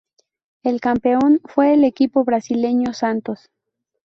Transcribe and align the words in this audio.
El 0.63 0.81
campeón 0.81 1.41
fue 1.45 1.75
el 1.75 1.83
equipo 1.83 2.23
brasileño 2.23 2.91
Santos. 2.91 3.51